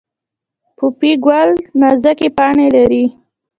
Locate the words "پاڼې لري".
2.37-3.05